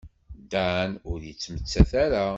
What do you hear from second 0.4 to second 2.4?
Dan ur yettmettat ara.